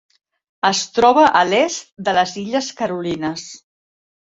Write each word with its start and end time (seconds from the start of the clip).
Es 0.69 0.79
troba 0.95 1.25
a 1.41 1.43
l'est 1.51 1.93
de 2.09 2.17
les 2.21 2.35
Illes 2.47 2.73
Carolines. 2.83 3.47